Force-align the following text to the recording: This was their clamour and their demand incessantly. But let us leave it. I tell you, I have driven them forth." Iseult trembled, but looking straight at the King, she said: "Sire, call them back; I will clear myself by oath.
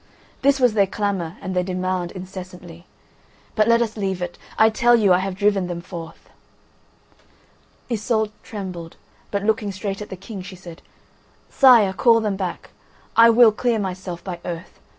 This 0.41 0.59
was 0.59 0.73
their 0.73 0.87
clamour 0.87 1.37
and 1.41 1.55
their 1.55 1.61
demand 1.63 2.11
incessantly. 2.13 2.87
But 3.53 3.67
let 3.67 3.83
us 3.83 3.95
leave 3.95 4.19
it. 4.19 4.39
I 4.57 4.71
tell 4.71 4.95
you, 4.95 5.13
I 5.13 5.19
have 5.19 5.35
driven 5.35 5.67
them 5.67 5.79
forth." 5.79 6.27
Iseult 7.87 8.31
trembled, 8.41 8.95
but 9.29 9.43
looking 9.43 9.71
straight 9.71 10.01
at 10.01 10.09
the 10.09 10.15
King, 10.17 10.41
she 10.41 10.55
said: 10.55 10.81
"Sire, 11.51 11.93
call 11.93 12.19
them 12.19 12.35
back; 12.35 12.71
I 13.15 13.29
will 13.29 13.51
clear 13.51 13.77
myself 13.77 14.23
by 14.23 14.39
oath. 14.43 14.79